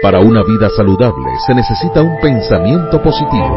[0.00, 3.56] Para una vida saludable se necesita un pensamiento positivo.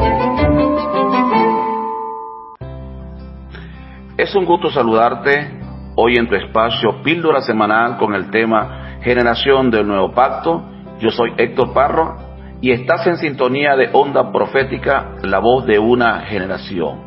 [4.18, 5.60] Es un gusto saludarte
[5.96, 10.64] hoy en tu espacio Píldora Semanal con el tema Generación del Nuevo Pacto.
[11.00, 12.18] Yo soy Héctor Parro
[12.60, 17.04] y estás en sintonía de Onda Profética, la voz de una generación.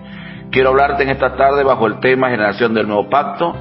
[0.53, 3.53] Quiero hablarte en esta tarde bajo el tema Generación del Nuevo Pacto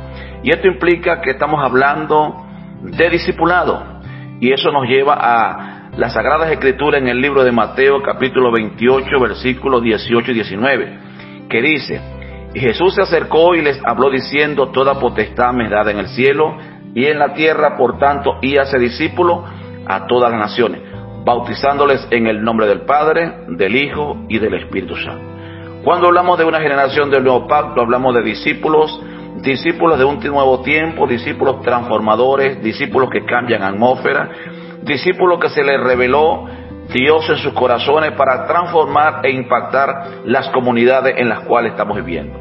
[0.43, 2.45] y esto implica que estamos hablando
[2.83, 3.92] de discipulado
[4.39, 9.19] y eso nos lleva a las Sagradas Escrituras en el libro de Mateo capítulo 28
[9.19, 10.99] versículos 18 y 19,
[11.49, 12.01] que dice,
[12.53, 16.07] y Jesús se acercó y les habló diciendo, toda potestad me es dada en el
[16.07, 16.57] cielo
[16.93, 19.43] y en la tierra, por tanto, y hace discípulo
[19.85, 20.81] a todas las naciones,
[21.25, 25.33] bautizándoles en el nombre del Padre, del Hijo y del Espíritu Santo.
[25.83, 29.01] Cuando hablamos de una generación del nuevo pacto, hablamos de discípulos,
[29.41, 34.29] discípulos de un nuevo tiempo, discípulos transformadores, discípulos que cambian atmósfera,
[34.83, 36.45] discípulos que se les reveló
[36.93, 42.39] Dios en sus corazones para transformar e impactar las comunidades en las cuales estamos viviendo.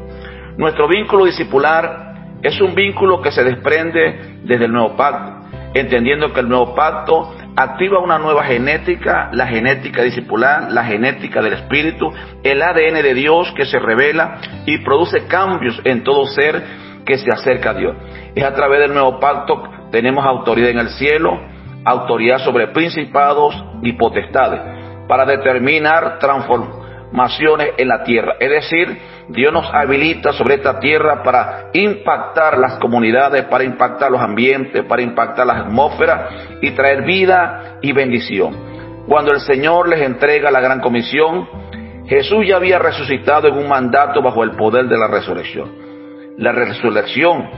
[0.57, 6.41] Nuestro vínculo discipular es un vínculo que se desprende desde el nuevo pacto, entendiendo que
[6.41, 12.11] el nuevo pacto activa una nueva genética, la genética discipular, la genética del espíritu,
[12.43, 17.31] el ADN de Dios que se revela y produce cambios en todo ser que se
[17.31, 17.95] acerca a Dios.
[18.35, 21.39] Es a través del nuevo pacto tenemos autoridad en el cielo,
[21.85, 24.59] autoridad sobre principados y potestades,
[25.07, 28.33] para determinar transformaciones en la tierra.
[28.39, 28.97] Es decir,
[29.29, 35.03] Dios nos habilita sobre esta tierra para impactar las comunidades, para impactar los ambientes, para
[35.03, 39.05] impactar las atmósferas y traer vida y bendición.
[39.07, 41.47] Cuando el Señor les entrega la gran comisión,
[42.07, 45.82] Jesús ya había resucitado en un mandato bajo el poder de la resurrección.
[46.37, 47.49] La resurrección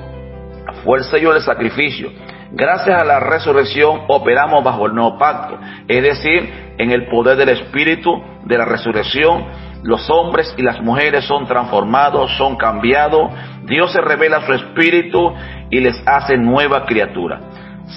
[0.83, 2.11] fue el sello del sacrificio.
[2.51, 7.49] Gracias a la resurrección operamos bajo el nuevo pacto, es decir, en el poder del
[7.49, 9.45] Espíritu de la resurrección
[9.85, 13.31] los hombres y las mujeres son transformados, son cambiados,
[13.65, 15.31] Dios se revela su espíritu
[15.69, 17.39] y les hace nueva criatura.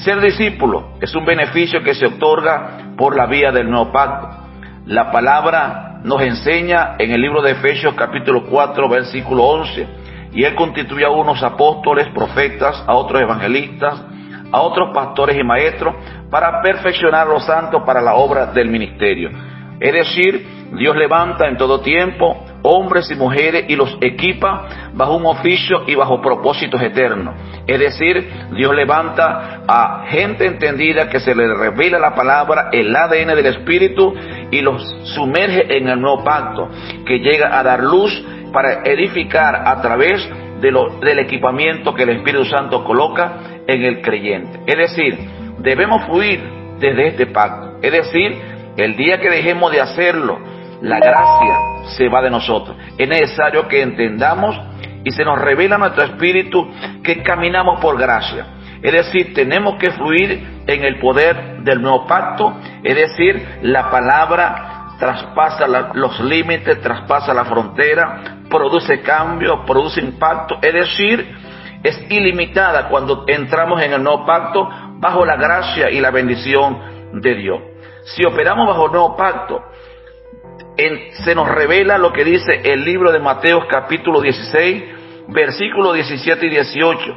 [0.05, 4.29] Ser discípulo es un beneficio que se otorga por la vía del nuevo pacto.
[4.85, 9.87] La palabra nos enseña en el libro de Efesios capítulo 4 versículo 11,
[10.33, 14.03] y él constituye a unos apóstoles, profetas, a otros evangelistas,
[14.51, 15.95] a otros pastores y maestros,
[16.31, 19.31] para perfeccionar a los santos para la obra del ministerio.
[19.81, 25.27] Es decir, Dios levanta en todo tiempo hombres y mujeres y los equipa bajo un
[25.27, 27.35] oficio y bajo propósitos eternos.
[27.67, 33.29] Es decir, Dios levanta a gente entendida que se le revela la palabra, el ADN
[33.29, 34.15] del Espíritu
[34.51, 34.83] y los
[35.15, 36.69] sumerge en el nuevo pacto,
[37.07, 38.13] que llega a dar luz
[38.53, 40.29] para edificar a través
[40.61, 44.61] de lo, del equipamiento que el Espíritu Santo coloca en el creyente.
[44.67, 45.19] Es decir,
[45.59, 46.41] debemos fluir
[46.79, 47.79] desde este pacto.
[47.83, 48.37] Es decir,
[48.77, 50.39] el día que dejemos de hacerlo,
[50.81, 51.59] la gracia
[51.97, 52.77] se va de nosotros.
[52.97, 54.59] Es necesario que entendamos
[55.05, 56.69] y se nos revela nuestro espíritu
[57.03, 58.47] que caminamos por gracia.
[58.83, 64.78] Es decir, tenemos que fluir en el poder del nuevo pacto, es decir, la palabra
[64.99, 71.37] traspasa los límites, traspasa la frontera, produce cambio, produce impacto, es decir,
[71.83, 77.35] es ilimitada cuando entramos en el nuevo pacto bajo la gracia y la bendición de
[77.37, 77.61] Dios.
[78.05, 79.63] Si operamos bajo el nuevo pacto,
[81.25, 84.85] se nos revela lo que dice el libro de Mateo capítulo 16,
[85.29, 87.17] versículos 17 y 18,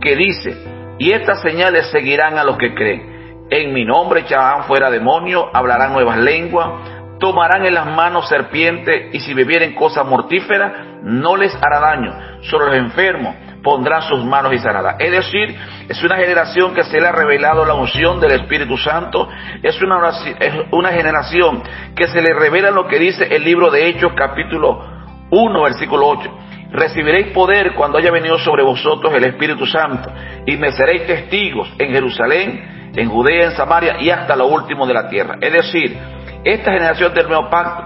[0.00, 0.56] que dice,
[0.98, 3.46] y estas señales seguirán a los que creen.
[3.50, 6.70] En mi nombre echarán fuera demonios, hablarán nuevas lenguas,
[7.18, 12.42] tomarán en las manos serpientes y si bebieren cosas mortíferas no les hará daño.
[12.42, 14.96] Solo los enfermos pondrán sus manos y sanará.
[14.98, 15.56] Es decir,
[15.88, 19.28] es una generación que se le ha revelado la unción del Espíritu Santo,
[19.62, 21.62] es una, es una generación
[21.94, 24.84] que se le revela lo que dice el libro de Hechos capítulo
[25.30, 26.38] 1 versículo 8.
[26.72, 30.10] Recibiréis poder cuando haya venido sobre vosotros el Espíritu Santo
[30.46, 34.94] y me seréis testigos en Jerusalén, en Judea, en Samaria y hasta lo último de
[34.94, 35.36] la tierra.
[35.40, 35.96] Es decir,
[36.44, 37.84] esta generación del nuevo pacto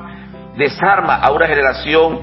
[0.57, 2.21] desarma a una generación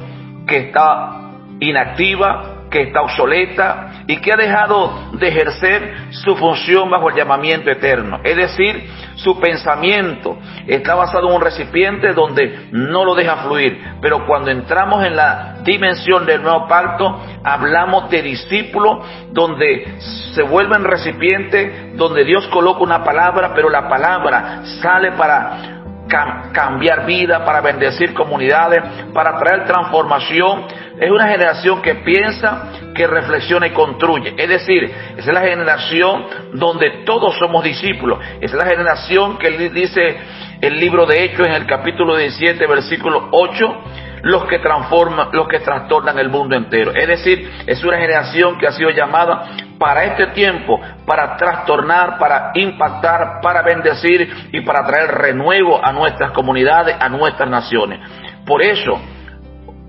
[0.48, 1.24] que está
[1.60, 7.70] inactiva, que está obsoleta y que ha dejado de ejercer su función bajo el llamamiento
[7.70, 8.20] eterno.
[8.24, 13.80] Es decir, su pensamiento está basado en un recipiente donde no lo deja fluir.
[14.02, 20.00] Pero cuando entramos en la dimensión del nuevo pacto, hablamos de discípulos donde
[20.34, 25.83] se vuelven recipientes, donde Dios coloca una palabra, pero la palabra sale para
[26.52, 28.82] cambiar vida, para bendecir comunidades,
[29.14, 30.66] para traer transformación
[31.00, 34.36] es una generación que piensa, que reflexiona y construye.
[34.38, 38.20] Es decir, es la generación donde todos somos discípulos.
[38.40, 40.18] Es la generación que dice
[40.62, 43.84] el libro de Hechos en el capítulo 17, versículo 8,
[44.22, 46.94] los que transforman, los que trastornan el mundo entero.
[46.94, 49.50] Es decir, es una generación que ha sido llamada
[49.84, 56.32] para este tiempo, para trastornar, para impactar, para bendecir y para traer renuevo a nuestras
[56.32, 58.00] comunidades, a nuestras naciones.
[58.46, 58.98] Por eso,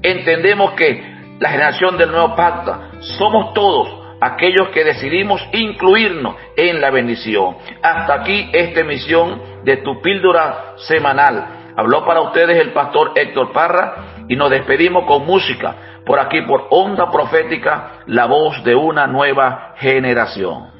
[0.02, 2.76] entendemos que la generación del nuevo pacto
[3.18, 7.56] somos todos aquellos que decidimos incluirnos en la bendición.
[7.80, 11.72] Hasta aquí esta emisión de tu píldora semanal.
[11.76, 16.66] Habló para ustedes el pastor Héctor Parra y nos despedimos con música por aquí por
[16.70, 20.73] Onda Profética, la voz de una nueva generación.